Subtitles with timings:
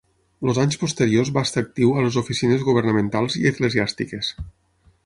[0.51, 4.35] Els anys posteriors va estar actiu a les oficines governamentals i eclesiàstiques.